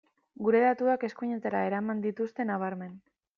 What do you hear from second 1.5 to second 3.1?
eraman dituzte nabarmen.